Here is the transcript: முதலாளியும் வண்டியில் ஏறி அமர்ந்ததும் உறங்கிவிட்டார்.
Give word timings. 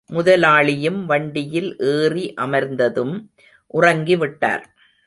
முதலாளியும் 0.09 1.05
வண்டியில் 1.05 1.77
ஏறி 1.79 2.33
அமர்ந்ததும் 2.41 3.15
உறங்கிவிட்டார். 3.73 4.63